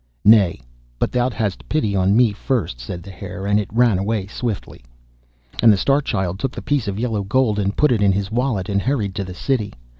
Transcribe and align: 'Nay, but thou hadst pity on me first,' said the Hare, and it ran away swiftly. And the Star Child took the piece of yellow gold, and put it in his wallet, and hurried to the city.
'Nay, 0.25 0.59
but 0.97 1.11
thou 1.11 1.29
hadst 1.29 1.69
pity 1.69 1.95
on 1.95 2.15
me 2.17 2.33
first,' 2.33 2.79
said 2.79 3.03
the 3.03 3.11
Hare, 3.11 3.45
and 3.45 3.59
it 3.59 3.71
ran 3.71 3.99
away 3.99 4.25
swiftly. 4.25 4.83
And 5.61 5.71
the 5.71 5.77
Star 5.77 6.01
Child 6.01 6.39
took 6.39 6.53
the 6.53 6.61
piece 6.63 6.87
of 6.87 6.97
yellow 6.97 7.21
gold, 7.21 7.59
and 7.59 7.77
put 7.77 7.91
it 7.91 8.01
in 8.01 8.11
his 8.11 8.31
wallet, 8.31 8.67
and 8.67 8.81
hurried 8.81 9.13
to 9.13 9.23
the 9.23 9.35
city. 9.35 9.73